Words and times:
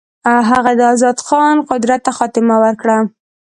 هغه 0.49 0.71
د 0.79 0.81
آزاد 0.93 1.17
خان 1.27 1.55
قدرت 1.69 1.99
ته 2.05 2.11
خاتمه 2.17 2.55
ورکړه. 2.63 2.97